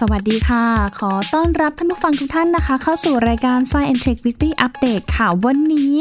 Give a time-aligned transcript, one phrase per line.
[0.00, 0.64] สวัสดีค่ะ
[0.98, 5.96] ขอต้อนรับท่านผู้ฟังทุกท่านนะคะ เข้าสู่รายการ Science Tech Weekly Update ค่ะ วันนี้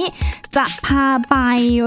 [0.57, 1.35] จะพาไป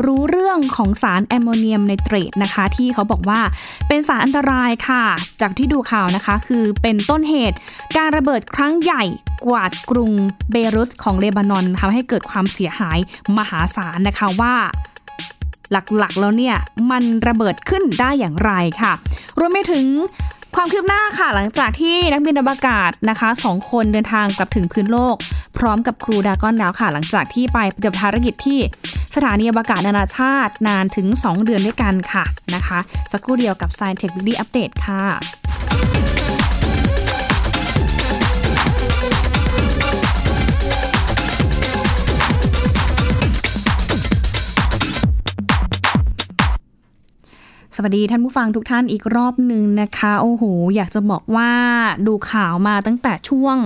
[0.07, 3.41] รู้เรื่องของสารแอมโมเนียมไนเตรตนะคะ ที่เขาบอกว่า
[3.89, 5.05] เป็นสารอันตรายค่ะ
[5.41, 7.57] จากที่ดูข่าวนะคะ คือเป็นต้นเหตุ
[7.97, 9.05] การระเบิดครั้งใหญ่
[9.47, 10.13] กวาดกรุง
[10.51, 12.99] เบรุตของเลบานอนทำให้เกิดความเสียหาย
[13.39, 14.55] มหาศาลนะคะว่า
[15.73, 16.57] หลักๆแล้วเนี่ย
[16.91, 18.53] มันระเบิดขึ้นได้อย่างไร
[18.83, 18.93] ค่ะ
[19.39, 19.87] รวมไปถึง
[20.57, 25.17] ความคืบหน้าค่ะหลังจากที่นักบินอวกาศนะคะสองคนเดินทางกลับถึงพื้นโลก
[25.59, 28.59] พร้อมกับครูดากอนแล้วค่ะ หลังจากที่ไปปฏิบัติภารกิจที่
[29.15, 32.25] สถานีอวกาศนานาชาตินานถึง 2 เดือนด้วยกันค่ะ
[32.55, 32.79] นะคะ
[33.13, 35.03] สักครู่เดียวกับ Science Tech Weekly Update ค่ะ
[47.83, 50.45] วัสดีท่านผู้ฟังทุกท่านอีกรอบหนึ่งนะคะ โอ้โห
[50.77, 51.51] อยากจะบอกว่า
[52.07, 53.57] ดูข่าวมาตั้งแต่ช่วง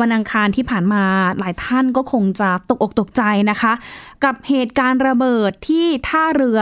[0.00, 1.04] วันอังคารที่ผ่านมา
[1.38, 3.72] หลายท่านก็คงจะตกอกตกใจนะคะ
[4.24, 6.60] กับเหตุการณ์ระเบิดที่ท่าเรือ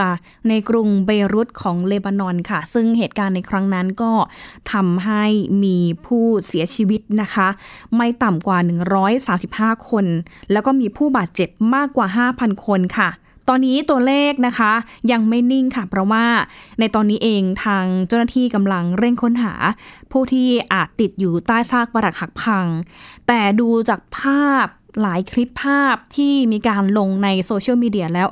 [0.48, 4.12] ในกรุงเบรุตของเลบานอนค่ะ ซึ่งเหตุการณ์ในครั้งนั้นก็
[4.72, 5.24] ทำให้
[5.64, 7.48] มีผู้เสียชีวิตนะคะ
[7.96, 8.58] ไม่ต่ำกว่า
[9.78, 10.06] 135 คน
[10.52, 13.10] แล้วก็มีผู้บาดเจ็บมากกว่า 5,000 คนค่ะ
[13.48, 14.72] ตอนนี้ตัวเลขนะคะ
[15.12, 16.26] ยังไม่นิ่งค่ะ เพราะว่า
[16.78, 19.52] ในตอนนี้เองทางเจ้าหน้าที่กำลังเร่งค้นหา
[20.12, 22.66] ผู้ที่อาจติดอยู่ใต้ซากปรักหักพัง
[23.26, 24.66] แต่ดูจากภาพ
[25.02, 28.28] หลายคลิปภาพที่มีการลงในโซเชียลมีเดียแล้ว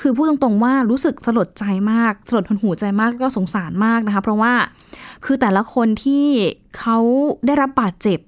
[0.00, 4.52] คือพูดตรงๆว่ารู้สึกสลดใจมาก สลดหดหูใจมากก็สงสารมากนะคะ เพราะว่า
[5.24, 6.26] คือแต่ละคนที่
[6.78, 6.98] เขา
[7.46, 8.18] ได้รับบาดเจ็บ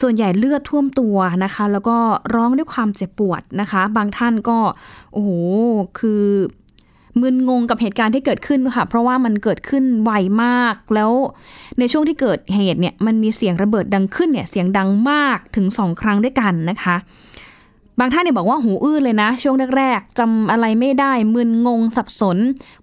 [0.00, 1.96] ส่วนใหญ่เลือดท่วมตัวนะคะ แล้วก็
[2.34, 4.58] ร้องด้วยความเจ็บปวดนะคะ บางท่านก็
[5.12, 5.30] โอ้โห
[5.98, 6.24] คือ
[7.20, 10.10] มึนงงกับเหตุการณ์ที่เกิดขึ้นค่ะ เพราะว่ามันเกิดขึ้นไว
[10.42, 11.12] มาก แล้ว
[11.78, 16.96] ในช่วงที่เกิดเหตุเนี่ย มันมีเสียงระเบิดดังขึ้นเนี่ย เสียงดังมากถึงสองครั้งด้วยกันนะคะ
[17.98, 22.36] บางท่านเนี่ยบอกว่าหูอื้อเลยนะ ช่วงแรกๆจำอะไรไม่ได้ มึนงงสับสน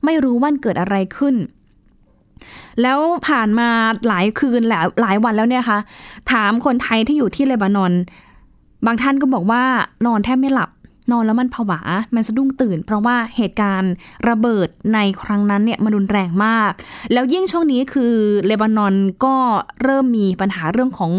[0.03, 1.35] ไม่รู้ว่าเกิดอะไรขึ้น
[2.81, 3.69] แล้วผ่านมา
[4.07, 5.79] หลายคืนแล้วหลายวันแล้วเนี่ยค่ะ
[6.31, 7.91] ถามคนไทยที่อยู่ที่เลบานอน
[8.85, 9.63] บางท่านก็บอกว่า
[10.06, 10.69] นอนแทบไม่หลับ
[11.12, 11.81] นอนแล้วมันผวา
[12.16, 13.94] มันสะดุ้งตื่น เพราะว่าเหตุการณ์
[14.29, 16.72] ระเบิดในครั้งนั้นเนี่ยมันรุนแรงมาก
[17.13, 18.13] แล้วยิ่งช่วงนี้คือ
[18.46, 18.94] เลบานอน
[19.25, 19.35] ก็
[19.84, 21.12] เริ่มมีปัญหาเรื่องของ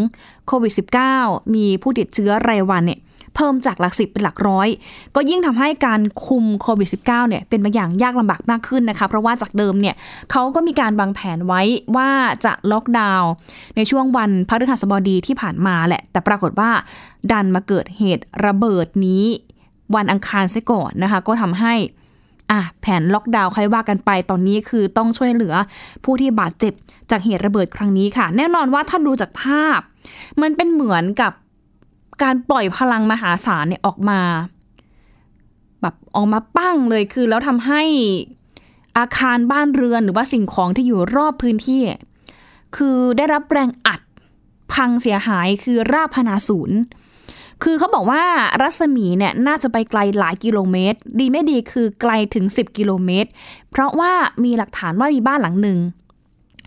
[0.47, 0.73] โควิด
[1.15, 3.01] -19 มีผู้ติดเชื้อรายวันเนี่ย
[3.37, 4.69] เพิ่มจากหลักสิบเป็นหลักร้อย
[5.15, 9.95] ก็ยิ่งทำให้การคุมโควิด -19 เนี่ยเป็นบาอย่างยากลำบากมากขึ้นนะคะ เพราะว่าจากเดิมเนี่ย
[10.31, 11.63] เขาก็มีการวางแผนไว้
[11.97, 12.11] ว่า
[12.45, 13.31] จะล็อกดาวน์
[13.77, 16.71] ในช่วงวันพฤหัสบดีที่ผ่านมาแหละ แต่ปรากฏว่า
[17.33, 19.25] ดันมาเกิดเหตุระเบิดนี้
[19.95, 21.75] วันอังคารซะก่อนนะคะ ก็ทำให้
[22.51, 25.55] อะแผนล็อกดาวน์ใครว่ากันไปตอนนี้คือต้องช่วยเหลือ
[26.05, 26.73] ผู้ที่บาดเจ็บ
[27.11, 29.81] จากเหตุระเบิดครั้งนี้ค่ะ แน่นอนว่าถ้าดูจากภาพ
[30.43, 31.33] มันเป็นเหมือนกับ
[32.23, 34.21] การปล่อยพลังมหาศาลเนี่ยออกมา
[35.81, 37.83] แบบออกมาปั้งเลยคือ แล้วทำให้
[38.99, 41.83] อาคารบ้านเรือนหรือว่าสิ่งของที่อยู่รอบพื้นที่
[42.77, 44.01] คือได้รับแรงอัด
[44.73, 46.79] พังเสียหายคือราบพนาศูนย์
[47.63, 48.25] คือเขาบอกว่า
[48.63, 53.29] รัศมีเนี่ยน่าจะไปไกลหลายกิโลเมตร ดีไม่ดีคือไกลถึง 10 กิโลเมตร
[53.71, 54.13] เพราะว่า
[54.45, 55.79] มีหลักฐานว่ามีบ้านหลังหนึ่ง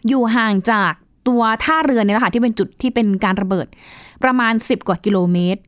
[0.07, 0.91] อยู่ห่างจาก
[1.27, 3.67] ตัวท่าเรือเนี่ยแหละค่ะที่เป็นจุดที่เป็นการระเบิด
[4.25, 5.61] ประมาณ 10 กว่ากิโลเมตร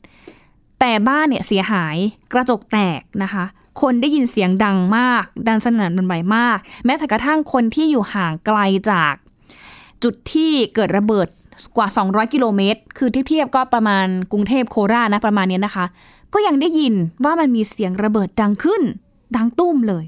[0.79, 1.97] แต่บ้านเนี่ยเสียหาย
[2.33, 3.45] กระจกแตกนะคะ
[3.81, 8.59] คนได้ยินเสียงดังมาก ดังสนั่นบันไหวมาก แม้แต่กระทั่งคนที่อยู่ห่างไกล
[8.91, 9.13] จาก
[10.03, 11.27] จุดที่เกิดระเบิด
[11.77, 15.85] กว่า 200 กิโลเมตร คือเทียบก็ประมาณกรุงเทพโคราชนะประมาณนี้นะคะ
[16.33, 16.93] ก็ยังได้ยิน
[17.23, 18.81] ว่ามันมีเสียงระเบิดดังขึ้น
[19.35, 20.03] ดังตุ้มเลย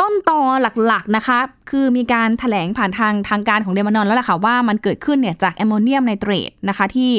[0.00, 0.40] ต้นตอ
[0.86, 1.38] หลักๆนะคะ
[1.70, 7.12] คือมีการถแถลงผ่านทางทางการของเดมานอนแล้วแหะค่ะว่ามันเกิดขึ้นเนี่ยจากแอมโมเนียมไนเตรตนะคะที่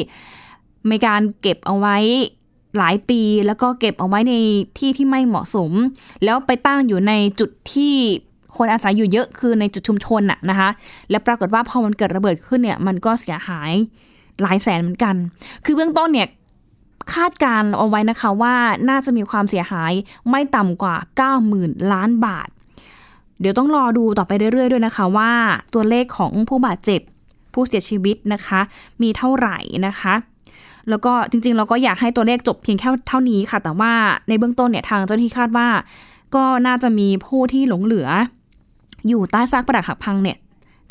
[0.89, 1.97] มีการเก็บเอาไว้
[2.77, 4.33] หลายปี แล้วก็เก็บเอาไว้ใน
[4.77, 5.71] ที่ที่ไม่เหมาะสม
[6.23, 7.93] แล้วไปตั้งอยู่ในจุดที่
[8.57, 10.69] คนอาศัยอยู่เยอะคือในจุดชุมชนน่ะนะคะ
[11.09, 13.71] และปรากฏว่าพอมันเกิดระเบิดขึ้นเนี่ยมันก็เสียหาย
[14.41, 15.15] หลายแสนเหมือนกัน
[15.65, 16.27] คือเบื้องต้นเนี่ย
[17.13, 18.55] คาดการเอาไว้นะคะว่า
[18.89, 19.91] น่าจะมีความเสียหาย
[20.29, 20.95] ไม่ต่ำกว่า
[21.43, 22.49] 90,000 ล้านบาท
[23.39, 25.31] เดี๋ยวต้องรอดูต่อไปเรื่อยๆด้วยนะคะว่า
[25.73, 27.01] ตัวเลขของผู้บาดเจ็บ
[27.53, 28.59] ผู้เสียชีวิตนะคะ
[29.01, 29.57] มีเท่าไหร่
[29.87, 30.13] นะคะ
[30.89, 33.93] แล้วก็จริงๆ เราก็อยากให้ตัวเลขจบเพียงแค่เท่านี้ค่ะ แต่ว่า
[34.27, 35.67] ในเบื้องต้นเนี่ยทางเจ้าหน้าที่คาดว่า
[36.35, 38.07] ก็น่าจะมีผู้ที่หลงเหลือ
[39.07, 40.37] อยู่ใต้ซากปรักหักพังเนี่ย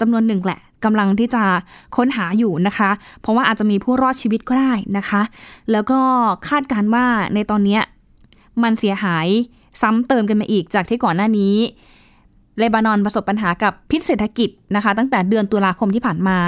[0.00, 1.43] จำนวนหนึ่งแหละกำลังที่จะ
[1.97, 2.91] ค้นหาอยู่นะคะ
[3.21, 5.23] เพราะว่าอาจจะมีผู้รอดชีวิตก็ได้นะคะ
[5.73, 6.00] แล้วก็
[6.49, 7.79] คาดการว่าในตอนนี้
[8.62, 9.27] มันเสียหาย
[9.81, 11.55] ซ้ำเติมกันมาอีกจากที่ก่อนหน้านี้
[12.58, 16.38] เลบานอนประสบปัญหากับพิษเศรษฐกิจนะคะ ตั้งแต่เดือนตุลาคมที่ผ่านมา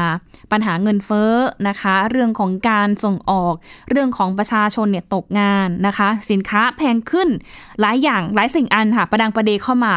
[0.53, 1.33] ปัญหาเงินเฟ้อ
[1.69, 3.55] นะคะ เรื่องของการส่งออก
[3.91, 7.29] เรื่องของประชาชนเนี่ยตกงานนะคะ สินค้าแพงขึ้น
[7.81, 9.95] หลายอย่างหลายสิ่งอันค่ะ ประดังประเดเข้ามา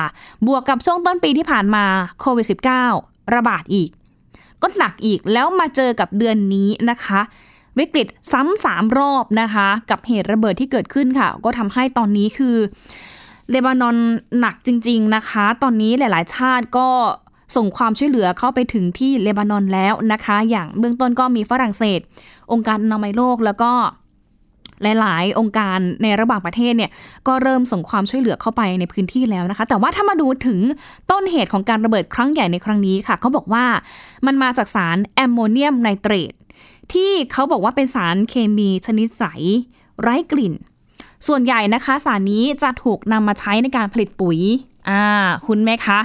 [0.47, 1.85] บวกกับช่วงต้นปีที่ผ่านมา
[2.19, 2.47] โควิด
[2.89, 3.89] -19 ระบาดอีก
[4.61, 7.21] ก็หนักอีกแล้วมาเจอกับเดือนนี้นะคะ
[7.79, 12.57] วิกฤตซ้ำสามรอบนะคะ กับเหตุระเบิดที่เกิดขึ้นค่ะ ก็ทำให้ตอนนี้คือ
[13.51, 13.97] เลบานอน
[14.39, 16.87] หนักจริง ๆนะคะ ตอนนี้หลาย ๆ ชาติก็
[17.55, 21.99] ส่งความช่วยเหลือเข้าไปถึงที่เลบานอนแล้วนะคะ อย่างเบื้องต้นก็มีฝรั่งเศส
[22.51, 23.71] องค์การอนามัยโลกแล้วก็
[24.83, 26.91] หลาย ๆ องค์การในระหว่างประเทศเนี่ย
[27.27, 30.59] ก็เริ่มส่งความช่วยเหลือเข้าไปในพื้นที่แล้วนะคะ แต่ว่าถ้ามาดูถึง
[31.11, 33.65] ต้นเหตุของการระเบิดครั้งใหญ่ในครั้งนี้ค่ะเขาบอกว่า
[34.25, 36.33] มันมาจากสารแอมโมเนียมไนเตรต
[36.93, 39.23] ที่เขาบอกว่าเป็นสารเคมีชนิดใส
[40.01, 40.53] ไร้กลิ่น
[41.27, 44.39] ส่วนใหญ่นะคะสารนี้จะถูกนำมาใช้ในการผลิตปุ๋ย
[44.89, 45.03] อ่า
[45.47, 45.99] คุณไหมคะ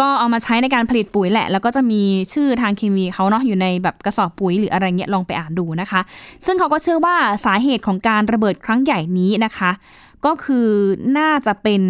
[0.00, 2.02] ก็เอามาใช้ในการผลิตปุ๋ยแหละ แล้วก็จะมี
[2.32, 6.00] ชื่อทางเคมีเขาเนาะอยู่ในแบบกระสอบปุ๋ยหรืออะไรเงี้ยลองไปอ่านดูนะคะ
[6.46, 9.70] ซึ่งเขาก็เชื่อว่าสาเหตุของการระเบิดครั้งใหญ่นี้นะคะ
[10.24, 10.68] ก็คือ
[11.18, 11.82] น่าจะเป็น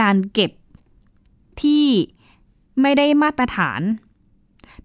[0.00, 0.50] การเก็บ
[1.62, 1.84] ที่
[2.82, 3.80] ไม่ได้มาตรฐาน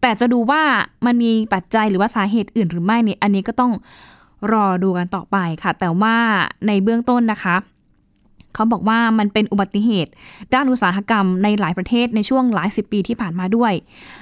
[0.02, 0.64] แต่จะดูว่า
[1.06, 3.72] มันมีปัจจัยหรือว่าสาเหตุอื่นหรือไม่เนี่ยอันนี้ก็ต้อง
[4.52, 6.16] รอดูกันต่อไปค่ะ แต่ว่า
[6.68, 7.56] ในเบื้องต้นนะคะ
[8.56, 10.12] เขาบอกว่ามันเป็นอุบัติเหตุ
[10.54, 13.74] ด้านอุตสาหกรรมในหลายประเทศในช่วงหลายสิบปีที่ผ่านมาด้วย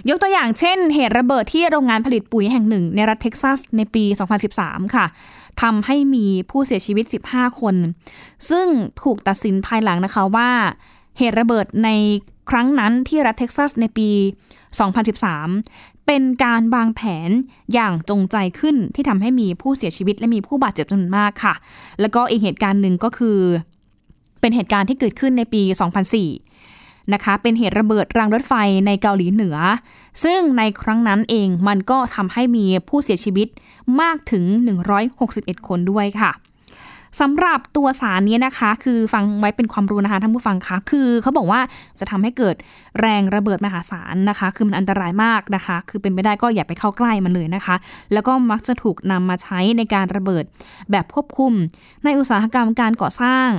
[0.10, 4.04] ยกตัวอย่างเช่น เหตุระเบิดที่โรงงานผลิตปุ๋ยแห่งหนึ่ง ในรัฐเท็กซัสในปี
[4.50, 5.06] 2013 ค่ะ
[5.62, 7.76] ทำให้มีผู้เสียชีวิต 15 คน
[8.50, 8.68] ซึ่ง
[9.04, 10.50] ถูกตัดสินภายหลังนะคะว่า
[11.18, 11.90] เหตุระเบิดใน
[12.50, 14.10] ครั้งนั้นที่รัฐเท็กซัสในปี
[14.90, 17.30] 2013 เป็นการวางแผน
[17.74, 21.54] อย่างจงใจขึ้นที่ทำให้มีผู้เสียชีวิตและมีผู้บาดเจ็บจำนวนมากค่ะ
[22.02, 23.40] แล้วก็อีกเหตุการณ์หนึ่งก็คือ
[24.42, 25.62] เป็นเหตุการณ์ที่เกิดขึ้นในปี
[26.38, 28.54] 2004 นะคะ เป็นเหตุระเบิดรางรถไฟ
[28.86, 29.58] ในเกาหลีเหนือ
[30.24, 33.48] ซึ่งในครั้งนั้นเองมันก็ทำให้มีผู้เสียชีวิต
[34.02, 34.46] มากถึง
[35.06, 36.32] 161 คนด้วยค่ะ
[37.20, 41.60] สำหรับตัวสารนี้นะคะ คือฟังไว้เป็นความรู้นะคะท่านผู้ฟังคะคือเขาบอกว่า
[42.00, 42.56] จะทำให้เกิด
[43.00, 47.76] แรงระเบิดมหาศาลนะคะ คือมันอันตรายมากนะคะ คือเป็นไปได้ก็อย่าไปเข้าใกล้มันเลยนะคะ
[48.14, 50.44] แล้วก็มักจะถูกนำมาใช้ในการระเบิด
[50.92, 51.54] แบบควบคุม
[52.04, 53.50] ในอุตสาหกรรมการก่อสร้าง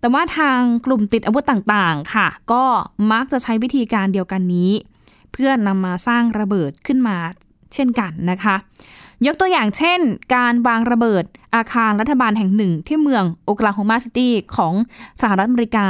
[0.00, 2.64] แต่ว่าทางกลุ่มติดอาวุธต่างๆค่ะ ก็
[3.12, 4.70] มักจะใช้วิธีการเดียวกันนี้
[5.32, 7.16] เพื่อนำมาสร้างระเบิดขึ้นมา
[7.74, 8.56] เช่นกันนะคะ
[9.26, 10.00] ยกตัวอย่างเช่น
[10.34, 11.24] การวางระเบิด
[11.54, 14.74] อาคารรัฐบาลแห่งหนึ่งที่เมืองโอคลาโฮมาซิตี้ของ
[15.20, 15.88] สหรัฐอเมริกา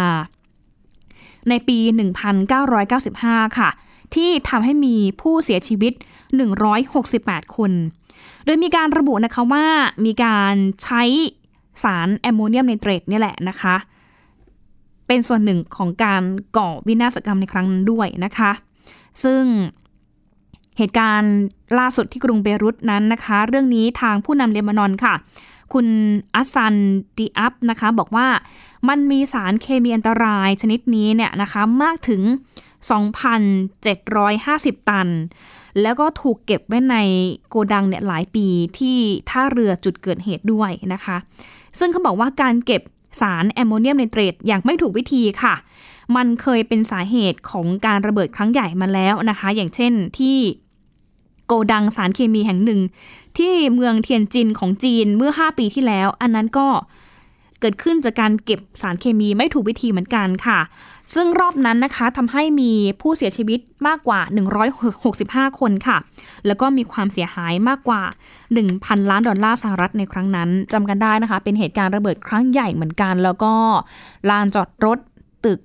[1.48, 1.78] ในปี
[2.62, 3.70] 1995 ค่ะ
[4.14, 5.92] ที่ทำให้มีผู้เสียชีวิต
[6.74, 7.72] 168 คน
[8.44, 9.66] โดยมีการระบุนะคะว่า
[10.04, 11.02] มีการใช้
[11.82, 13.76] สารแอมโมเนียมไนเตรตนี่แหละนะคะ
[15.06, 16.22] เป็นส่วนหนึ่งของการ
[16.56, 18.50] ก่อวินาศกรรมในครั้งนั้นด้วยนะคะ
[19.24, 19.42] ซึ่ง
[20.80, 21.34] เหตุการณ์
[21.78, 25.14] ล่าสุดที่กรุงเบรุตนั้นนะคะ เรื่องนี้ทางผู้นำเลบานอนค่ะ
[25.72, 25.86] คุณ
[26.34, 26.74] ฮัสซัน
[27.18, 28.26] ดิอับนะคะ บอกว่า
[28.88, 32.22] มันมีสารเคมีอันตรายชนิดนี้เนี่ยนะคะมากถึง
[32.90, 35.08] 2,750 ตัน
[35.80, 36.96] แล้วก็ถูกเก็บไว้ใน
[37.48, 38.46] โกดังเนี่ยหลายปี
[38.78, 38.98] ที่
[39.30, 41.16] ท่าเรือจุดเกิดเหตุด้วยนะคะ
[41.78, 42.82] ซึ่งเขาบอกว่าการเก็บ
[43.20, 45.54] สารแอมโมเนียมไนเตรตอย่างไม่ถูกวิธีค่ะ
[46.16, 50.36] มันเคยเป็นสาเหตุของการระเบิดครั้งใหญ่มาแล้วนะคะ อย่างเช่นที่
[51.50, 52.80] โกดังสารเคมีแห่งหนึ่ง
[53.38, 56.68] ที่เมืองเทียนจินของจีนเมื่อ 5 ปีที่แล้ว อันนั้นก็
[57.60, 60.58] เกิดขึ้นจากการเก็บสารเคมีไม่ถูกวิธีเหมือนกันค่ะ
[61.14, 64.20] ซึ่งรอบนั้นนะคะทำให้มีผู้เสียชีวิตมากกว่า
[64.90, 65.98] 165 คนค่ะ
[66.46, 68.02] แล้วก็มีความเสียหายมากกว่า
[68.56, 73.52] 1,000 ล้านดอลลาร์สหรัฐในครั้งนั้นจำกันได้นะคะ เป็นเหตุการณ์ระเบิดครั้งใหญ่เหมือนกัน แล้วก็
[74.30, 74.98] ลานจอดรถ
[75.44, 75.60] ตึก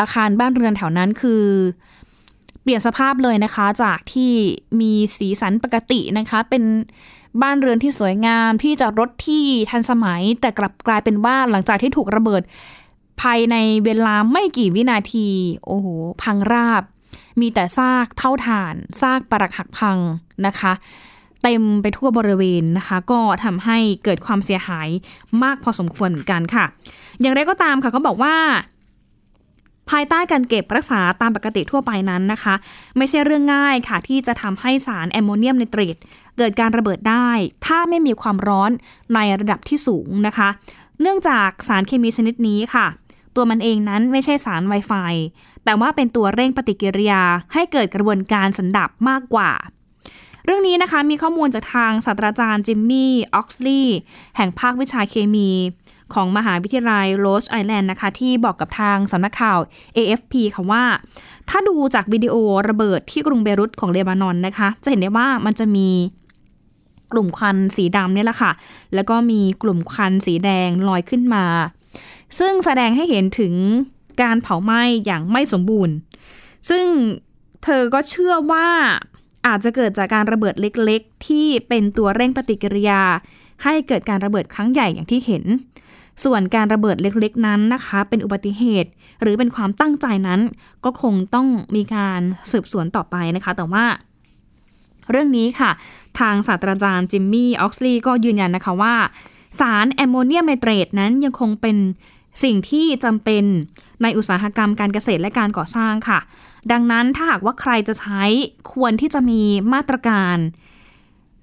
[0.00, 1.42] อาคารบ้านเรือนแถวนั้นคือ
[2.68, 4.32] ลี่ยนสภาพเลยนะคะ จากที่
[4.80, 6.64] มีสีสันปกตินะคะ เป็น
[7.42, 12.42] บ้านเรือนที่สวยงามที่จอดรถที่ทันสมัย แต่กลับกลายเป็นว่าหลังจากที่ถูกระเบิด
[13.20, 15.28] ภายในเวลาไม่กี่วินาที
[15.66, 15.86] โอ้โห
[16.22, 16.82] พังราบ
[17.40, 19.98] มีแต่ซากเท่าฐาน ซากปรักหักพัง
[20.46, 20.72] นะคะ
[21.42, 24.88] เต็มไปทั่วบริเวณนะคะ ก็ทำให้เกิดความเสียหาย
[25.42, 26.64] มากพอสมควรเหมือนกันค่ะ
[27.20, 28.34] อย่างไรก็ตามค่ะเขาบอกว่า
[29.90, 32.54] ภายใต้การเก็บรักษาตามปกติทั่วไปนั้นนะคะ
[32.96, 35.96] ไม่ใช่เรื่องง่ายค่ะ ที่จะทำให้สารแอมโมเนียมไนเตรต
[36.38, 37.30] เกิดการระเบิดได้
[37.66, 38.70] ถ้าไม่มีความร้อน
[39.14, 40.48] ในระดับที่สูงนะคะ
[41.00, 42.86] เนื่องจากสารเคมีชนิดนี้ค่ะ
[43.36, 44.92] ตัวมันเองนั้นไม่ใช่สารไวไฟ
[45.64, 49.50] แต่ว่าเป็นตัวเร่งปฏิกิริยาให้เกิดกระบวนการสันดับมากกว่า
[50.44, 53.98] เรื่องนี้นะคะมีข้อมูลจากทางศาสตราจารย์จิมมี่ ออกซลีย์
[54.36, 55.50] แห่งภาควิชาเคมี
[56.14, 59.58] ของมหาวิทยาลัยโรสไอแลนด์นะคะ ที่บอกกับทางสำนักข่าว
[59.96, 60.84] AFP ค่ะว่า
[61.48, 62.34] ถ้าดูจากวิดีโอ
[62.68, 65.88] ระเบิดที่กรุงเบรุตของเลบานอนนะคะ จะเห็นได้ว่ามันจะมี
[67.12, 68.52] กลุ่มควันสีดำเนี่ยแหละค่ะ
[68.94, 71.44] แล้วก็มีกลุ่มควันสีแดงลอยขึ้นมา
[72.38, 73.54] ซึ่งแสดงให้เห็นถึง
[74.22, 75.94] การเผาไหม้อย่างไม่สมบูรณ์
[76.70, 76.86] ซึ่ง
[77.64, 78.68] เธอก็เชื่อว่า
[79.46, 83.02] อาจจะเกิดจากการระเบิดเล็กๆ ที่เป็นตัวเร่งปฏิกิริยา
[83.64, 85.44] ให้เกิดการระเบิดครั้งใหญ่อย่างที่เห็น
[86.24, 88.90] ส่วนการระเบิดเล็กๆนั้นนะคะ เป็นอุบัติเหตุ
[89.22, 90.40] หรือเป็นความตั้งใจนั้น
[90.84, 91.46] ก็คงต้อง
[91.76, 92.20] มีการ
[92.50, 93.84] สืบสวนต่อไปนะคะ แต่ว่า
[95.10, 95.70] เรื่องนี้ค่ะ
[96.20, 98.94] ทางศาสตราจารย์จิมมี่ออกซลีย์ก็ยืนยันนะคะว่า
[99.60, 101.76] สารแอมโมเนียมไนเตรตนั้นยังคงเป็น
[102.42, 103.44] สิ่งที่จำเป็น
[104.02, 106.18] ในอุตสาหกรรมการเกษตรและการก่อสร้างค่ะ
[106.72, 108.22] ดังนั้นถ้าหากว่าใครจะใช้
[108.72, 110.36] ควรที่จะมีมาตรการ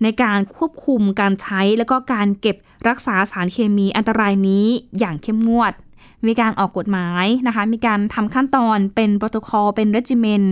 [0.04, 2.56] ในการควบคุมการใช้และก็การเก็บ
[2.88, 4.66] รักษาสารเคมีอันตรายนี้
[5.00, 5.74] อย่างเข้มงวด
[6.28, 10.44] มีการออกกฎหมายนะคะ มีการทำขั้นตอนเป็นโปรโตคอลเป็นเรจิเมน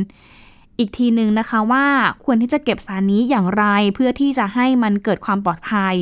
[0.80, 1.86] อีกทีหนึ่งนะคะว่า
[2.24, 5.96] ควรที่จะเก็บสารนี้อย่างไรเพื่อที่จะให้มันเกิดความปลอดภัย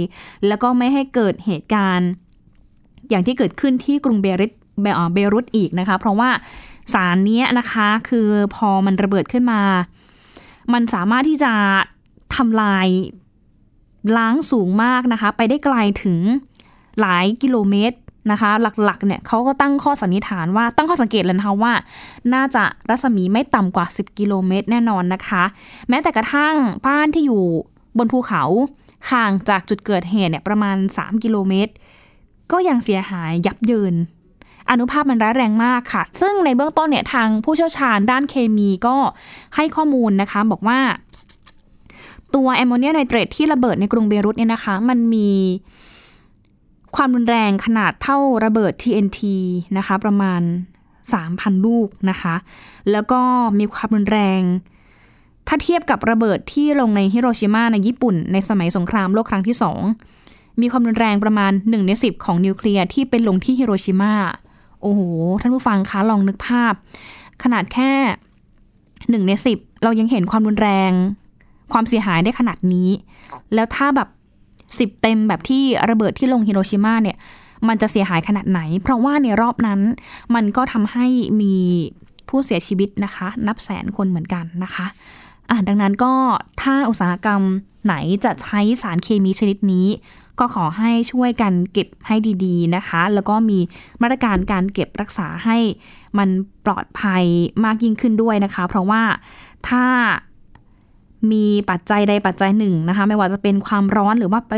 [0.47, 2.09] แล้วก็ไม่ให้เกิดเหตุการณ์
[3.09, 4.51] อย่างที่เกิดขึ้นที่กรุงเบริต
[5.13, 6.29] เบรุตอีกนะคะ เพราะว่า
[6.93, 9.61] สารนี้นะคะคือพอมันระเบิดขึ้นมา
[10.73, 11.53] มันสามารถที่จะ
[12.35, 12.87] ทำลาย
[14.17, 16.19] ล้างสูงมากนะคะ ไปได้ไกลถึง
[16.99, 17.97] หลายกิโลเมตร
[18.31, 18.51] นะคะ
[18.85, 21.73] หลักๆเนี่ยเขาก็ตั้งข้อสันนิษฐานว่าตั้งข้อสังเกตเลยนะคะว่า
[22.33, 25.43] น่าจะรัศมีไม่ต่ำกว่า 10 กิโลเมตรแน่นอนนะคะ
[25.89, 26.55] แม้แต่กระทั่ง
[26.87, 27.43] บ้านที่อยู่
[27.97, 28.43] บนภูเขา
[29.11, 31.71] ห่างจากจุดเกิดเหตุเนี่ยประมาณ 3 กิโลเมตร
[32.51, 33.95] ก็ยังเสียหายยับเยิน
[34.69, 38.95] อนุภาพมันร้ายแรงมากค่ะ ซึ่งในเบื้องต้นเนี่ยทางผู้เชี่ยวชาญด้านเคมีก็
[39.55, 40.79] ให้ข้อมูลนะคะ บอกว่า
[42.35, 45.29] ตัวแอมโมเนียไนเตรตที่ระเบิดในกรุงเบรุตเนี่ยนะคะ มันมี
[46.95, 49.19] ความรุนแรงขนาดเท่าระเบิด TNT
[49.77, 50.41] นะคะ ประมาณ
[51.03, 52.35] 3,000 ลูกนะคะ
[52.91, 53.21] แล้วก็
[53.59, 54.41] มีความรุนแรง
[55.47, 59.81] ถ้าเทียบกับระเบิดที่ลงในฮิโรชิมาในญี่ปุ่น ในสมัยสงครามโลกครั้งที่สอง
[60.61, 64.13] มีความรุนแรงประมาณ1ใน10 ของนิวเคลียร์ที่เป็นลงที่ฮิโรชิมา
[64.81, 65.01] โอ้โห
[65.41, 66.73] ท่านผู้ฟังคะลองนึกภาพ
[67.43, 67.91] ขนาดแค่
[69.09, 70.91] หนึ่งในสิบเรายังเห็นความรุนแรง
[71.71, 72.89] ความเสียหายได้ขนาดนี้
[73.53, 74.09] แล้วถ้าแบบ
[74.79, 77.17] สิบเต็มแบบที่ระเบิดที่ลงฮิโรชิมาเนี่ย
[77.67, 79.79] มันจะเสียหายขนาดไหน เพราะว่าในรอบนั้น
[80.35, 81.05] มันก็ทำให้
[81.41, 81.55] มี
[82.29, 84.85] ผู้เสียชีวิตนะคะ นับแสนคนเหมือนกันนะคะ
[85.49, 86.13] อ่าดังนั้นก็
[86.61, 87.41] ถ้าอุตสาหกรรม
[87.85, 89.87] ไหนจะใช้สารเคมีชนิดนี้
[90.39, 93.59] ก็ขอให้ช่วยกันเก็บให้ดีๆนะคะ แล้วก็มี
[94.01, 95.57] มาตรการการเก็บรักษาให้
[96.17, 96.29] มัน
[96.65, 97.23] ปลอดภัย
[97.65, 99.01] มากยิ่งขึ้นด้วยนะคะ เพราะว่า
[99.69, 99.85] ถ้า
[101.31, 104.53] มีปัจจัยใดปัจจัยหนึ่งนะคะ ไม่ว่าจะเป็นความร้อนหรือว่าไป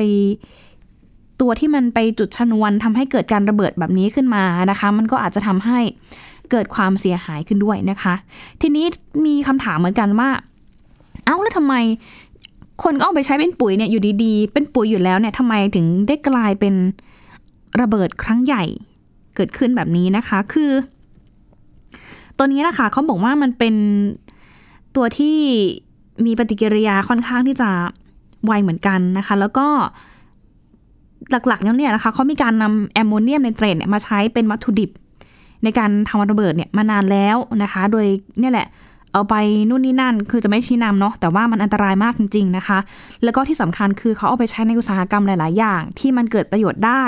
[1.41, 5.79] ตัวที่มันไปจุดชนวนทำให้เกิดการระเบิดแบบนี้ขึ้นมานะคะ มันก็อาจจะทำให้
[6.51, 8.13] เกิดความเสียหายขึ้นด้วยนะคะ
[8.61, 8.85] ทีนี้
[9.25, 10.29] มีคำถามเหมือนกันว่า
[11.25, 11.75] เอ้าแล้วทำไม
[12.83, 16.73] คนก็เอาไปใช้เป็นปุ๋ยเนี่ยอยู่ดีๆ เป็นปุ๋ยอยู่แล้วเนี่ยทำไมถึงได้กลายเป็น
[17.81, 18.63] ระเบิดครั้งใหญ่
[19.35, 20.71] เกิดขึ้นแบบนี้นะคะ คือ
[22.37, 23.75] ตัวนี้นะคะเขาบอกว่ามันเป็น
[24.95, 25.37] ตัวที่
[26.25, 27.69] มีปฏิกิริยาค่อนข้างที่จะ
[28.45, 29.67] ไวเหมือนกันนะคะ แล้วก็
[31.31, 34.89] หลักๆแล้วเนี่ยนะคะเขามีการนำแอมโมเนียมไนเตรตเนี่ยมาใช้เป็นวัตถุดิบ
[35.63, 38.05] ในการทำระเบิดเนี่ยมานานแล้วนะคะ โดย
[38.39, 38.67] เนี่ยแหละ
[39.11, 39.35] เอาไป
[39.69, 42.79] นู่นนี่นั่น คือจะไม่ชี้นำเนาะแต่ว่ามันอันตรายมากจริง ๆนะคะ
[43.23, 47.03] แล้วก็ที่สำคัญคือเขาเอาไปใช้ในอุตสาหกรรมหลาย ๆ อย่าง ที่มันเกิดประโยชน์ได้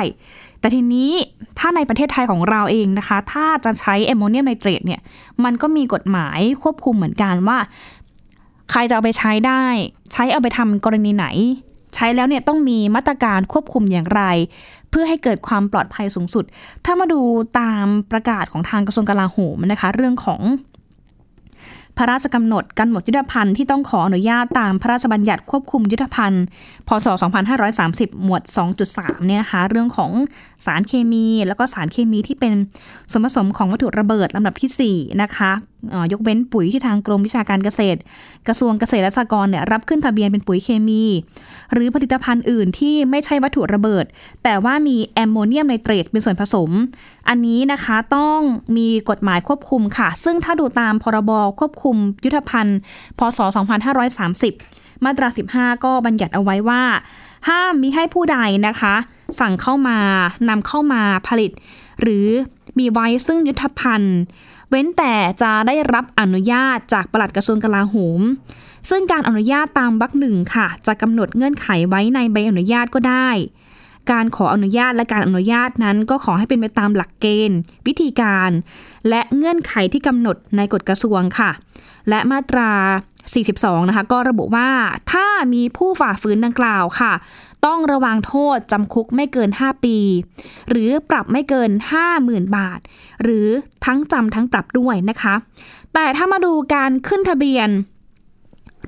[0.59, 1.11] แต่ทีนี้
[1.59, 5.01] ถ้าในประเทศไทยของเราเองนะคะ ถ้าจะใช้แอมโมเนียมไนเตรตเนี่ย
[5.43, 7.57] มันก็มีกฎหมายควบคุมเหมือนกันว่า
[8.71, 9.63] ใครจะเอาไปใช้ได้
[10.11, 11.27] ใช้เอาไปทำกรณีไหน
[11.95, 14.23] ใช้แล้วเนี่ยต้องมีมาตรการควบคุมอย่างไร
[14.89, 16.45] เพื่อให้เกิดความปลอดภัยสูงสุด
[16.85, 17.21] ถ้ามาดู
[17.59, 20.41] ตามประกาศของทางกระทรวงกลาโหมนะคะ เรื่องของ
[21.97, 26.43] พระราชกำหนดการหมดยุทธภัณฑ์ที่ต้องขออนุญาตตามพระราชบัญญัติควบคุมยุทธภัณฑ์
[26.87, 27.07] พศ
[27.65, 28.41] 2530 หมวด
[28.85, 30.11] 2.3 เนี่ยนะคะเรื่องของ
[30.65, 32.53] สารเคมีแล้วก็สารเคมีที่เป็น
[33.11, 35.51] ส่วนผสมของวัตถุระเบิดลำดับที่ 4 นะคะ
[36.11, 37.99] ยกเว้นปุ๋ยที่ทางกรมวิชาการเกษตร
[38.47, 41.03] กระทรวงเกษตรและสหกรณ์เนี่ยรับขึ้นทะเบียนเป็นปุ๋ยเคมี
[41.73, 44.05] หรือผลิตภัณฑ์อื่นที่ไม่ใช่วัตถุระเบิด
[44.43, 46.69] แต่ว่ามีแอมโมเนียมไนเตรตเป็นส่วนผสม
[47.29, 48.39] อันนี้นะคะต้อง
[48.77, 51.84] มีกฎหมายควบคุมค่ะ ซึ่งถ้าดูตามพรบควบคุม
[52.25, 52.77] ยุทธภัณฑ์
[53.19, 53.39] พศ
[54.21, 56.83] 2530 มาตรา 15 ก็บัญญัติเอาไว้ว่า
[57.47, 58.37] ห้ามมิให้ผู้ใด
[58.67, 58.95] นะคะ
[59.39, 59.99] สั่งเข้ามา
[60.49, 61.51] นำเข้ามาผลิต
[62.01, 62.27] หรือ
[62.79, 64.17] มีไว้ซึ่งยุทธภัณฑ์
[64.69, 68.21] เว้นแต่จะได้รับอนุญาตจากปลัดกระทรวงกลาโหม
[68.89, 73.29] ซึ่งการอนุญาตตามวรรคหนึ่งค่ะ จะกำหนดเงื่อนไขไว้ในใบอนุญาตก็ได้
[74.11, 78.49] การขออนุญาตและการอนุญาตนั้นก็ขอให้เป็นไปตามหลักเกณฑ์ วิธีการ
[79.09, 81.51] และเงื่อนไขที่กำหนดในกฎกระทรวงค่ะ
[82.09, 82.71] และมาตรา
[83.29, 84.69] 42 นะคะ ก็ระบุว่า
[85.11, 87.13] ถ้ามีผู้ฝ่าฝืนดังกล่าวค่ะ
[87.65, 89.97] ต้องระวังโทษจำคุกไม่เกิน 5 ปี
[90.69, 91.71] หรือปรับไม่เกิน
[92.13, 92.79] 50,000 บาท
[93.23, 93.47] หรือ
[93.85, 95.35] ทั้งจำทั้งปรับด้วยนะคะ
[95.93, 97.69] แต่ถ้ามาดูการขึ้นทะเบียน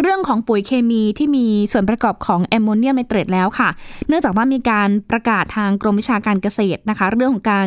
[0.02, 3.70] เรื่องของปุ๋ยเคมีที่มีส่วนประกอบของแอมโมเนียมไนเตรตแล้วค่ะ
[4.08, 7.66] เนื่องจากว่ามีการประกาศทางกรมวิชาการเกษตรนะคะ เรื่องของการ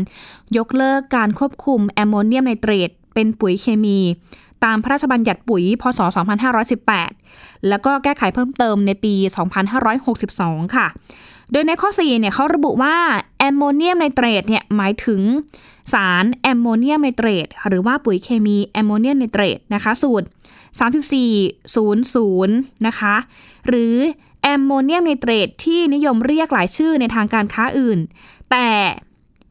[0.56, 3.98] ยกเลิกการควบคุมแอมโมเนียมไนเตรต เป็นปุ๋ยเคมี
[4.64, 6.00] ตามพระราชบัญญัติปุ๋ย พศ
[6.84, 9.14] 2518 แล้วก็แก้ไขเพิ่มเติมในปี
[9.94, 10.86] 2562 ค่ะ
[11.52, 12.96] โดยในข้อ 4 เนี่ยเขาระบุว่า
[13.38, 15.20] แอมโมเนียมไนเตรตเนี่ยหมายถึง
[15.92, 20.26] สารแอมโมเนียมไนเตรตหรือว่าปุ๋ยเคมีแอมโมเนียมไนเตรตนะคะสูตร
[21.50, 23.14] 3400 นะคะ
[23.68, 23.96] หรือ
[24.42, 27.98] แอมโมเนียมไนเตรตที่นิยมเรียกหลายชื่อในทางการค้าอื่น
[28.50, 28.68] แต่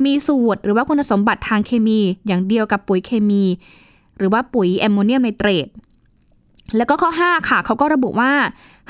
[0.06, 3.44] มีสูตรหรือว่าคุณสมบัติทางเคมี อย่างเดียวกับปุ๋ยเคมี
[4.18, 5.68] หรือว่าปุ๋ยแอมโมเนียมไนเตรต
[6.78, 8.32] แล้วก็ข้อ 5 ค่ะ เขาก็ระบุว่า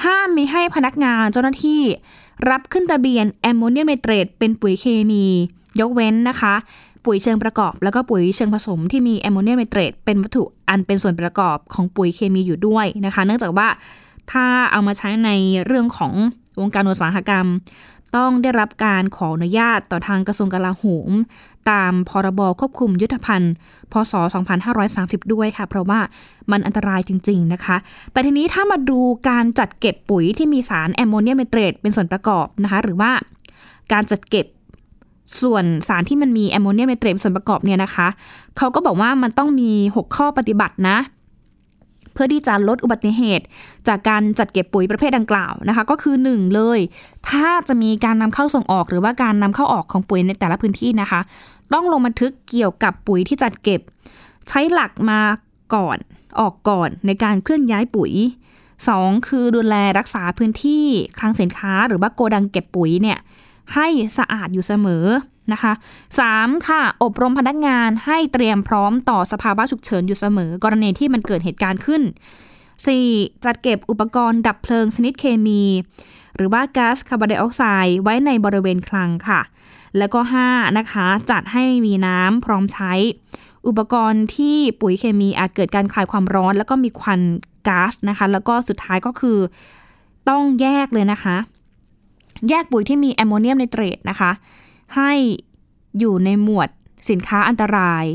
[0.04, 1.82] ห้ามมีให้พนักงานเจ้าหน้าที่
[2.50, 5.24] รับขึ้นทะเบียนแอมโมเนียมไนเตรตเป็นปุ๋ยเคมี
[5.80, 6.54] ยกเว้นนะคะ
[7.06, 13.68] ปุ๋ยเชิงประกอบ แล้วก็ปุ๋ยเชิงผสมที่มีแอมโมเนียมไนเตรตเป็นวัตถุอันเป็นส่วนประกอบของปุ๋ยเคมีอยู่ด้วยนะคะ เนื่องจากว่า
[14.32, 15.30] ถ้าเอามาใช้ใน
[15.66, 16.14] เรื่องของ
[16.60, 17.46] วงการอุตสาหกรรม
[18.16, 21.12] ต้องได้รับการขออนุญาตต่อทางกระทรวงกลาโหม
[21.72, 23.54] ตามพรบควบคุมยุทธภัณฑ์
[23.92, 24.14] พศ
[24.74, 26.00] 2530 ด้วยค่ะ เพราะว่า
[26.52, 27.78] มันอันตรายจริง ๆ นะคะ
[28.12, 29.00] แต่ทีนี้ถ้ามาดู
[29.30, 33.12] การจัดเก็บปุ๋ยที่มีสารแอมโมเนียมไนเตรตเป็นส่วนประกอบนะคะ หรือว่า
[33.92, 34.46] การจัดเก็บ
[35.42, 38.08] ส่วนสารที่มันมีแอมโมเนียมไนเตรตเป็นส่วนประกอบเนี่ยนะคะ
[38.58, 40.98] เขาก็บอกว่ามันต้องมี 6 ข้อปฏิบัตินะ
[42.14, 43.46] เพื่อที่จะลดอุบัติเหตุ
[43.88, 46.80] จากการจัดเก็บปุ๋ยประเภทดังกล่าวนะคะ ก็คือ 1 เลย
[47.30, 51.22] ถ้าจะมีการนำเข้าส่งออก หรือว่าการนำเข้าออกของปุ๋ยในแต่ละพื้นที่นะคะ
[51.74, 53.82] ต้องลงบันทึกเกี่ยวกับปุ๋ยที่จัดเก็บ
[54.48, 55.20] ใช้หลักมา
[55.76, 55.98] ก่อน
[56.40, 58.12] ออกก่อนในการเคลื่อนย้ายปุ๋ย
[58.72, 59.28] 2.
[59.28, 60.86] คือดูแลรักษาพื้นที่
[61.20, 63.18] คลังสินค้า หรือว่าโกดังเก็บปุ๋ยเนี่ย
[63.74, 65.06] ให้สะอาดอยู่เสมอ
[65.54, 65.74] นะคะ
[66.20, 66.68] 3.
[66.68, 72.02] ค่ะ อบรมพนักงานให้เตรียมพร้อมต่อสภาวะฉุกเฉินอยู่เสมอ กรณีที่มันเกิดเหตุการณ์ขึ้น
[72.74, 73.46] 4.
[73.46, 75.64] จัดเก็บอุปกรณ์ดับเพลิงชนิดเคมี
[76.36, 79.42] หรือว่าก๊าซคาร์บอนไดออกไซด์ไว้ในบริเวณคลังค่ะ
[79.98, 80.78] แล้วก็ 5.
[80.78, 82.94] นะคะ จัดให้มีน้ำพร้อมใช้
[83.68, 87.22] อุปกรณ์ที่ปุ๋ยเคมีอาจเกิดการคลายความร้อน แล้วก็มีควัน
[87.68, 89.38] ก๊าซนะคะ แล้วก็สุดท้ายก็คือ
[90.30, 91.38] ต้องแยกเลยนะคะ
[92.50, 94.32] แยกปุ๋ยที่มีแอมโมเนียมไนเตรตนะคะ
[94.96, 95.12] ให้
[96.00, 96.70] อยู่ในหมวด
[97.10, 98.06] สินค้าอันตราย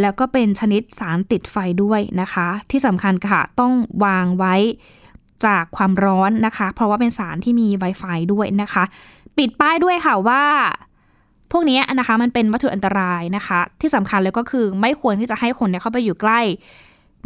[0.00, 3.72] แล้วก็เป็นชนิดสารติดไฟด้วยนะคะ ที่สำคัญค่ะต้อง
[4.04, 4.54] วางไว้
[5.46, 8.84] จากความร้อนนะคะ เพราะว่าเป็นสารที่มี Wi-Fi ด้วยนะคะ
[9.36, 10.44] ปิดป้ายด้วยค่ะว่า
[11.52, 16.40] พวกนี้นะคะมันเป็นวัตถุอันตรายนะคะ ที่สำคัญเลยก็คือไม่ควรที่จะให้คนเนี่ยเข้าไปอยู่ใกล้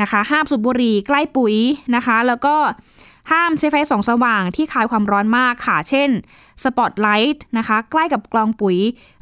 [0.03, 1.55] นะคะ ห้ามสูบบุหรี่ใกล้ปุ๋ย
[1.95, 2.55] นะคะ แล้วก็
[3.31, 6.11] ห้ามใช้ไฟส่องสว่างที่คายความร้อนมากค่ะ เช่น
[6.63, 8.79] สปอตไลท์นะคะ ใกล้กับกลองปุ๋ย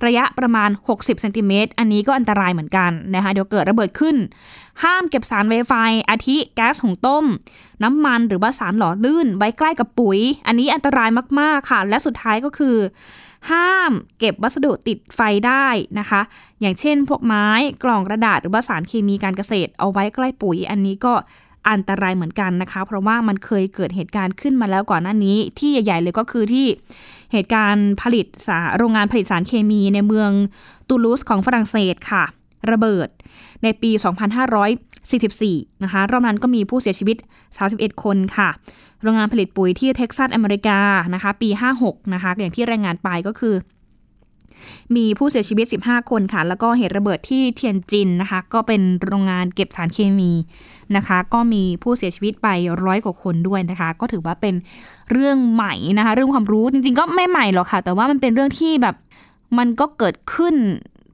[0.07, 4.17] ระยะประมาณ 60เซนติเมตรอันนี้ก็อันตรายเหมือนกันนะคะ เดี๋ยวเกิดระเบิดขึ้น
[4.83, 5.73] ห้ามเก็บสารไวไฟ
[6.11, 7.25] อาทิแก๊สหุงต้ม
[7.83, 11.11] น้ำมันหรือว่าสารหล่อลื่น ไว้ใกล้กับปุ๋ย อันนี้อันตราย
[11.41, 12.77] มากๆค่ะ และสุดท้ายก็คือ
[13.51, 15.67] ห้ามเก็บวัสดุติดไฟได้
[15.99, 16.21] นะคะ
[16.61, 17.47] อย่างเช่น พวกไม้
[17.85, 21.15] กล่องกระดาษหรือว่าสารเคมีการเกษตรเอาไว้ใกล้ปุ๋ย อันนี้ก็
[21.69, 26.67] อันตรายเหมือนกันนะคะ เพราะว่ามันเคยเกิดเหตุการณ์ขึ้นมาแล้วก่อนหน้านี้ ที่ใหญ่ ๆ เลยก็คือที่
[27.33, 30.31] เหตุการณ์ผลิตสาโรงงานผลิตสารเคมีในเมือง
[30.89, 32.25] ตูลูสของฝรั่งเศสค่ะ
[32.71, 33.09] ระเบิด
[33.63, 33.91] ในปี
[35.07, 37.17] 2544 นะคะรอบนั้นก็มีผู้เสียชีวิต
[37.61, 38.49] 31 คนค่ะ
[39.03, 40.79] โรงงานผลิตปุ๋ยที่เท็กซัสอเมริกา
[41.15, 41.49] นะคะ ปี
[41.81, 43.55] 56 นะคะ อย่างที่รายงานไปก็คือ
[44.97, 50.33] มีผู้เสียชีวิต 15 คนค่ะ แล้วก็เหตุระเบิดที่เทียนจินนะคะ ก็เป็นโรงงานเก็บสารเคมี
[50.97, 52.49] นะคะ ก็มีผู้เสียชีวิตไป
[52.85, 54.55] ร้อยกว่าคนด้วยนะคะ ก็ถือว่าเป็น
[55.11, 58.97] เรื่องใหม่นะคะ เรื่องความรู้จริง ๆ ก็ไม่ใหม่หรอกค่ะ แต่ว่ามันเป็นเรื่องที่แบบ
[59.59, 60.57] มันก็เกิดขึ้น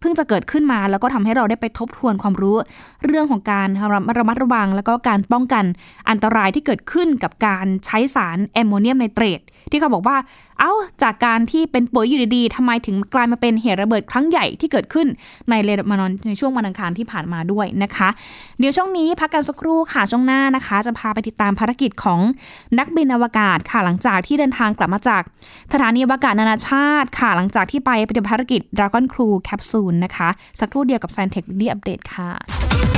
[0.00, 2.56] เพิ่งจะเกิดขึ้นมาแล้วก็ทำให้เราได้ไปทบทวนความรู้
[3.04, 3.68] เรื่องของการ
[4.18, 5.64] ระมัดระวัง แล้วก็การป้องกัน
[6.10, 10.16] อันตรายที่เกิดขึ้นกับการใช้สารแอมโมเนียมไนเตรต ที่เขาบอกว่า
[10.60, 15.06] เอา้าจากการที่เป็นปุ๋ยอยู่ดีๆทำไมถึงกลายมาเป็นเหตุระเบิดครั้งใหญ่ที่เกิดขึ้น
[15.50, 18.08] ในเลบานอนในช่วงวันอังคารที่ผ่านมาด้วยนะคะ
[18.58, 22.20] เดี๋ยวช่วงนี้พักกันสักครู่ค่ะช่วงหน้านะคะ จะพาไปติดตามภารกิจของ
[22.78, 25.22] นักบินอวกาศค่ะหลังจากที่เดินทางกลับมาจาก
[25.72, 30.28] สถานีอวกาศนานาชาติค่ะหลังจากที่ไปปฏิบัติภารกิจ Dragon Crew Capsule นะคะ
[30.60, 32.97] สักครู่เดียวกับ Science Tech Daily Update ค่ะ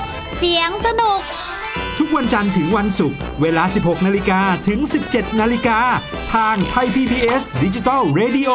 [0.43, 1.21] เสียงสนุก
[1.99, 5.79] ทุกวันจันทร์ถึงวันศุกร์เวลา 16 นาฬิกาถึง 17 นาฬิกา
[6.33, 8.51] ทางไทย PBS ดิจิตอล Radio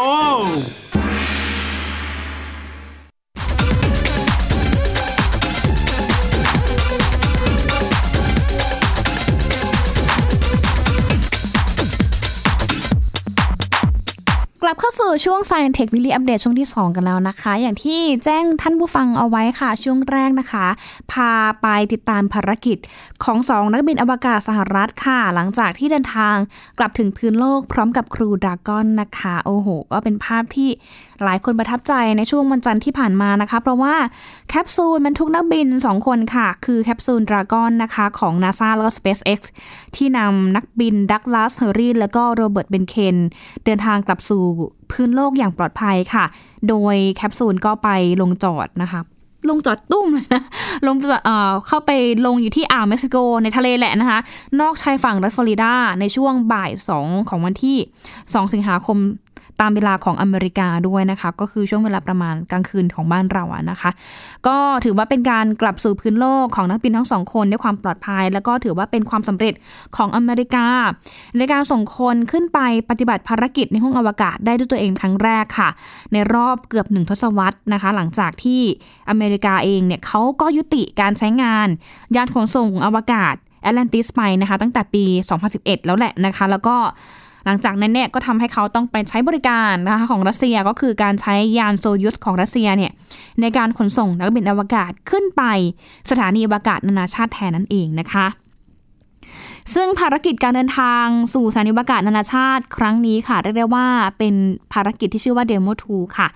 [14.66, 20.66] ลับเข้าสู่ช่วง Science Tech Daily Update ช่วงที่ 2 กันแล้วนะคะ อย่างที่แจ้งท่านผู้ฟังเอาไว้ค่ะ ช่วงแรกนะคะ
[21.12, 21.31] พา
[21.62, 22.79] ไปติดตามภารกิจ
[23.24, 26.37] ของสองนักบินอวกาศสหรัฐค่ะ หลังจากที่เดินทาง
[26.79, 30.70] กลับถึงพื้นโลกพร้อมกับครูดากอนนะคะ โอ้โห ก็เป็นภาพที่
[31.24, 33.94] หลายคนประทับใจในช่วงวันจันทร์ที่ผ่านมานะคะ เพราะว่า
[34.48, 39.40] แคปซูลบรรทุกนักบิน 2 คนค่ะ คือแคปซูลดราก้อนนะคะของ NASA แล้วก็ SpaceX
[39.96, 43.16] ที่นำนักบินดักลาสเฮอร์ลีย์และก็โรเบิร์ตเบนเคน
[43.64, 44.42] เดินทางกลับสู่
[44.90, 46.24] พื้นโลกอย่างปลอดภัยค่ะ
[46.68, 47.88] โดยแคปซูลก็ไป
[48.20, 49.00] ลงจอดนะคะ
[49.48, 50.42] ลงจอดตุ้มเลยนะ
[50.87, 51.90] ลงเอ่อเข้าไป
[52.26, 54.18] ลงอยู่ที่อ่าวเม็กซิโกในทะเลแหละนะคะ
[54.61, 57.76] นอกชายฝั่งรัฐฟลอริดาในช่วงบ่าย 2 ของวันที่
[58.14, 58.98] 2 สิงหาคม
[59.61, 63.90] ตามเวลาของอเมริกาด้วยนะคะ ก็คือช่วงเวลาประมาณกลางคืนของบ้านเราอะนะคะ
[64.47, 69.55] ก็ถือว่าเป็นการกลับสู่พื้นโลกของนักบินทั้งสองคนด้วยความปลอดภัย แล้วก็ถือว่าเป็นความสำเร็จ
[69.97, 70.66] ของอเมริกา
[71.37, 72.59] ในการส่งคนขึ้นไป
[72.90, 75.69] ปฏิบัติภารกิจในห้องอวกาศได้ด้วยตัวเองครั้งแรกค่ะ
[76.12, 78.61] ในรอบเกือบหนึ่งทศวรรษนะคะ หลังจากที่
[79.11, 81.69] อเมริกาเองเนี่ยเขาก็ยุติการใช้งาน
[82.16, 85.05] ยานขนส่งอวกาศแอตแลนติสไปนะคะตั้งแต่ปี
[85.45, 86.77] 2011 แล้วแหละนะคะ แล้วก็
[87.46, 92.92] หลังจากนั้นเนี่ยก็ทำให้เขาต้องไปใช้บริการนะคะของรัสเซียก็คือการใช้ยานโซยุสของรัสเซียเนี่ย
[93.40, 95.42] ในการขนส่งนักบินอวกาศขึ้นไป
[96.11, 98.26] สถานีอวกาศนานาชาติแทนนั่นเองนะคะ
[99.74, 103.87] ซึ่งภารกิจการเดินทางสู่สถานีอวกาศนานาชาติครั้งนี้ค่ะเรียกได้ว่า
[104.18, 104.35] เป็น
[104.72, 106.28] ภารกิจที่ชื่อว่า Demo 2 ค่ะ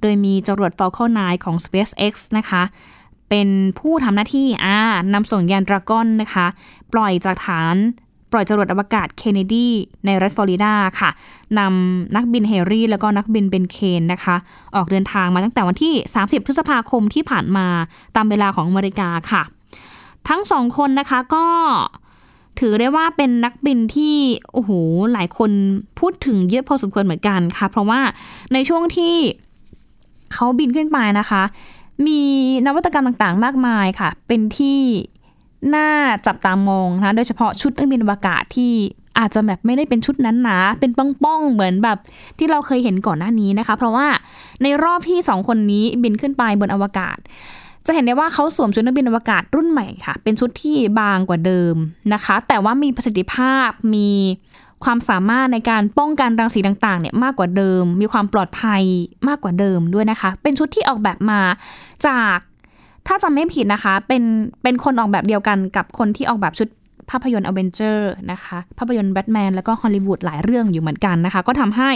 [0.00, 2.62] โดยมีจรวด Falcon 9 ของ SpaceX นะคะ
[3.28, 3.48] เป็น
[3.78, 4.76] ผู้ทำหน้าที่อา
[5.14, 6.46] นำส่งยานดราก้อนนะคะ
[6.92, 7.76] ปล่อยจากฐาน
[8.32, 9.68] ปล่อยจรวดอวกาศเคนเนดี
[10.06, 11.10] ในรัฐฟลอริดาค่ะ
[11.58, 14.36] นำนักบินเฮรี่ แล้วก็นักบินเบนเคนนะคะ
[14.76, 17.66] ออกเดินทางมาตั้งแต่วันที่ 30 พฤษภาคมที่ผ่านมา
[18.16, 19.42] ตามเวลาของอเมริกาค่ะ
[20.28, 21.46] ทั้งสองคนนะคะก็
[22.60, 24.16] ถือได้ว่าเป็นนักบินที่
[24.52, 24.70] โอ้โห
[25.12, 25.50] หลายคน
[25.98, 28.00] พูดถึงเยอะพอสมควรเหมือนกันค่ะ เพราะว่า
[28.52, 29.14] ในช่วงที่
[30.32, 31.42] เขาบินขึ้นไปนะคะ
[32.06, 32.20] มี
[32.66, 34.78] นวัตกรรมต่างๆ มากมายค่ะ เป็นที่
[35.74, 35.88] น่า
[36.26, 38.72] จับตามองนะโดยเฉพาะชุดนักบินอวกาศที่
[39.18, 41.98] อาจจะแบบไม่ได้เป็นชุดนั้นหนาเป็นป้องๆเหมือนแบบ
[42.38, 44.06] ที่เราเคยเห็นก่อนหน้านี้นะคะ เพราะว่า
[44.62, 47.18] ในรอบที่สองคนนี้บินขึ้นไปบนอวกาศ
[47.86, 51.74] จะเห็นได้ว่าเขาสวมชุดนักบินอวกาศรุ่นใหม่ค่ะ เป็นชุดที่บางกว่าเดิม
[52.14, 54.10] นะคะ แต่ว่ามีประสิทธิภาพมี
[54.84, 58.82] ความสามารถในการป้องกันรังสีต่างๆเนี่ยมากกว่าเดิม มีความปลอดภัย
[59.28, 61.40] มากกว่าเดิมด้วยนะคะ เป็นชุดที่ออกแบบมา
[62.06, 62.36] จาก
[63.06, 64.22] ถ้าจำไม่ผิดนะคะ เป็น
[64.62, 66.68] เป็นคนออกแบบเดียวกันกับคนที่ออกแบบชุด
[67.10, 71.90] ภาพยนตร์อเวนเจอร์นะคะ ภาพยนตร์แบทแมนแล้วก็ฮอลลีวูดหลายเรื่องอยู่เหมือนกันนะคะ ก็ทำให้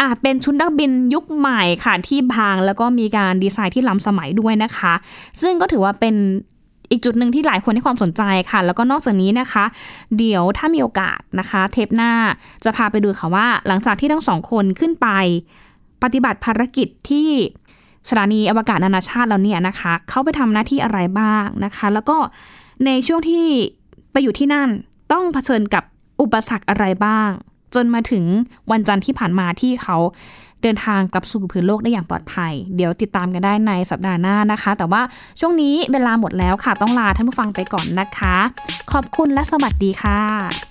[0.00, 4.92] อ่าเป็นชุดนักบินยุคใหม่ค่ะ ที่บางแล้วก็มีการดีไซน์ที่ล้ำสมัยด้วยนะคะ
[5.42, 6.14] ซึ่งก็ถือว่าเป็น
[6.90, 9.64] อีกจุดหนึ่งที่หลายคนให้ความสนใจค่ะ แล้วก็นอกจากนี้นะคะ
[10.18, 12.12] เดี๋ยวถ้ามีโอกาสนะคะ เทปหน้า
[12.64, 15.08] จะพาไปดูค่ะว่า หลังจากที่ทั้งสองคนขึ้นไป
[16.02, 17.28] ปฏิบัติภารกิจที่
[18.10, 22.16] สถานีอวกาศนานาชาติแล้วเนี่ยนะคะ เขาไปทำหน้าที่อะไรบ้างนะคะ แล้วก็
[22.86, 23.46] ในช่วงที่
[24.12, 24.68] ไปอยู่ที่นั่น
[25.12, 25.84] ต้องเผชิญกับ
[26.20, 27.30] อุปสรรคอะไรบ้าง
[27.74, 28.24] จนมาถึง
[28.70, 29.96] วันจันทร์ที่ผ่านมาที่เขา
[30.62, 35.02] เดินทางกลับสู่พื้นโลกได้อย่างปลอดภัย เดี๋ยวติดตามกันได้ในสัปดาห์หน้านะคะ แต่ว่า
[35.40, 38.36] ช่วงนี้เวลาหมดแล้วค่ะ ต้องลาท่านผู้ฟังไปก่อนนะคะ
[38.92, 40.67] ขอบคุณและสวัสดีค่ะ